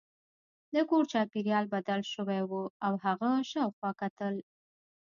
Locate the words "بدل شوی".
1.73-2.41